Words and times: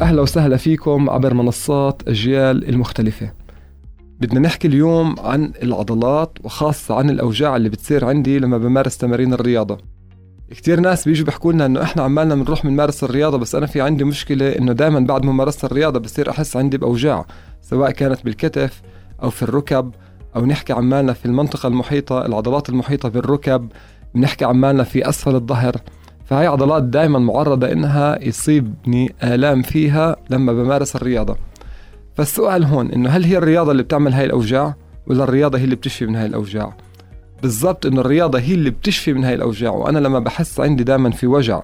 أهلا 0.00 0.22
وسهلا 0.22 0.56
فيكم 0.56 1.10
عبر 1.10 1.34
منصات 1.34 2.02
أجيال 2.08 2.68
المختلفة. 2.68 3.32
بدنا 4.20 4.40
نحكي 4.40 4.68
اليوم 4.68 5.14
عن 5.18 5.52
العضلات 5.62 6.38
وخاصة 6.44 6.94
عن 6.94 7.10
الأوجاع 7.10 7.56
اللي 7.56 7.68
بتصير 7.68 8.04
عندي 8.04 8.38
لما 8.38 8.58
بمارس 8.58 8.98
تمارين 8.98 9.32
الرياضة. 9.32 9.78
كتير 10.50 10.80
ناس 10.80 11.04
بيجوا 11.04 11.26
بيحكوا 11.26 11.52
لنا 11.52 11.66
إنه 11.66 11.82
إحنا 11.82 12.02
عمالنا 12.02 12.34
بنروح 12.34 12.66
بنمارس 12.66 13.04
الرياضة 13.04 13.38
بس 13.38 13.54
أنا 13.54 13.66
في 13.66 13.80
عندي 13.80 14.04
مشكلة 14.04 14.48
إنه 14.58 14.72
دائما 14.72 15.00
بعد 15.00 15.24
ممارسه 15.24 15.66
الرياضة 15.66 15.98
بصير 15.98 16.30
أحس 16.30 16.56
عندي 16.56 16.78
بأوجاع 16.78 17.26
سواء 17.62 17.90
كانت 17.90 18.24
بالكتف 18.24 18.82
أو 19.22 19.30
في 19.30 19.42
الركب 19.42 19.94
أو 20.36 20.46
نحكي 20.46 20.72
عمالنا 20.72 21.12
في 21.12 21.26
المنطقة 21.26 21.66
المحيطة 21.66 22.26
العضلات 22.26 22.68
المحيطة 22.68 23.08
بالركب 23.08 23.68
بنحكي 24.14 24.44
عمالنا 24.44 24.84
في 24.84 25.08
أسفل 25.08 25.34
الظهر. 25.34 25.76
فهي 26.30 26.46
عضلات 26.46 26.82
دائما 26.82 27.18
معرضة 27.18 27.72
إنها 27.72 28.24
يصيبني 28.24 29.14
آلام 29.22 29.62
فيها 29.62 30.16
لما 30.30 30.52
بمارس 30.52 30.96
الرياضة. 30.96 31.36
فالسؤال 32.14 32.64
هون 32.64 32.90
إنه 32.92 33.10
هل 33.10 33.24
هي 33.24 33.38
الرياضة 33.38 33.72
اللي 33.72 33.82
بتعمل 33.82 34.12
هاي 34.12 34.24
الأوجاع 34.24 34.74
ولا 35.06 35.24
الرياضة 35.24 35.58
هي 35.58 35.64
اللي 35.64 35.76
بتشفي 35.76 36.06
من 36.06 36.16
هاي 36.16 36.26
الأوجاع؟ 36.26 36.72
بالضبط 37.42 37.86
إنه 37.86 38.00
الرياضة 38.00 38.38
هي 38.38 38.54
اللي 38.54 38.70
بتشفي 38.70 39.12
من 39.12 39.24
هاي 39.24 39.34
الأوجاع 39.34 39.70
وأنا 39.70 39.98
لما 39.98 40.18
بحس 40.18 40.60
عندي 40.60 40.84
دائما 40.84 41.10
في 41.10 41.26
وجع 41.26 41.62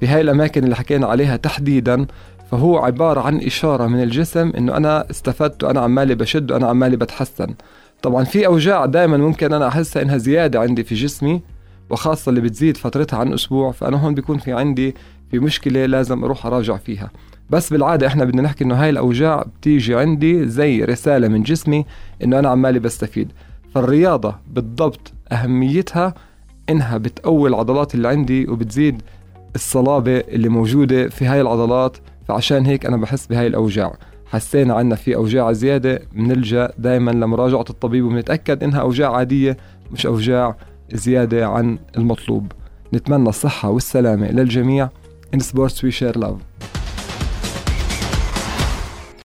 في 0.00 0.06
هاي 0.06 0.20
الأماكن 0.20 0.64
اللي 0.64 0.76
حكينا 0.76 1.06
عليها 1.06 1.36
تحديدا 1.36 2.06
فهو 2.50 2.78
عبارة 2.78 3.20
عن 3.20 3.40
إشارة 3.40 3.86
من 3.86 4.02
الجسم 4.02 4.52
إنه 4.58 4.76
أنا 4.76 5.10
استفدت 5.10 5.64
وأنا 5.64 5.80
عمالي 5.80 6.14
بشد 6.14 6.52
وأنا 6.52 6.66
عمالي 6.66 6.96
بتحسن. 6.96 7.54
طبعا 8.02 8.24
في 8.24 8.46
أوجاع 8.46 8.86
دائما 8.86 9.16
ممكن 9.16 9.52
أنا 9.52 9.68
أحسها 9.68 10.02
إنها 10.02 10.16
زيادة 10.16 10.60
عندي 10.60 10.84
في 10.84 10.94
جسمي 10.94 11.42
وخاصة 11.90 12.30
اللي 12.30 12.40
بتزيد 12.40 12.76
فترتها 12.76 13.18
عن 13.18 13.32
أسبوع 13.32 13.72
فأنا 13.72 13.96
هون 13.96 14.14
بيكون 14.14 14.38
في 14.38 14.52
عندي 14.52 14.94
في 15.30 15.38
مشكلة 15.38 15.86
لازم 15.86 16.24
أروح 16.24 16.46
أراجع 16.46 16.76
فيها. 16.76 17.10
بس 17.50 17.70
بالعادة 17.72 18.06
إحنا 18.06 18.24
بدنا 18.24 18.42
نحكي 18.42 18.64
إنه 18.64 18.74
هاي 18.82 18.90
الأوجاع 18.90 19.46
بتيجي 19.60 19.94
عندي 19.94 20.48
زي 20.48 20.84
رسالة 20.84 21.28
من 21.28 21.42
جسمي 21.42 21.84
إنه 22.24 22.38
أنا 22.38 22.48
عمالي 22.48 22.78
بستفيد. 22.78 23.32
فالرياضة 23.74 24.34
بالضبط 24.50 25.12
أهميتها 25.32 26.14
إنها 26.70 26.96
بتقوي 26.98 27.48
العضلات 27.48 27.94
اللي 27.94 28.08
عندي 28.08 28.48
وبتزيد 28.48 29.02
الصلابة 29.54 30.18
اللي 30.18 30.48
موجودة 30.48 31.08
في 31.08 31.26
هاي 31.26 31.40
العضلات 31.40 31.96
فعشان 32.28 32.66
هيك 32.66 32.86
أنا 32.86 32.96
بحس 32.96 33.26
بهاي 33.26 33.46
الأوجاع. 33.46 33.96
حسينا 34.26 34.74
عنا 34.74 34.94
في 34.94 35.16
أوجاع 35.16 35.52
زيادة 35.52 36.02
بنلجأ 36.12 36.70
دايما 36.78 37.10
لمراجعة 37.10 37.64
الطبيب 37.70 38.04
وبنتأكد 38.04 38.62
إنها 38.62 38.80
أوجاع 38.80 39.12
عادية 39.12 39.56
مش 39.92 40.06
أوجاع 40.06 40.56
زيادة 40.92 41.46
عن 41.46 41.78
المطلوب. 41.96 42.52
نتمنى 42.94 43.28
الصحة 43.28 43.70
والسلامة 43.70 44.30
للجميع. 44.30 44.88
In 45.36 45.40
Sports 45.40 45.82
We 45.82 45.92
Share 45.92 46.16
Love. 46.16 46.57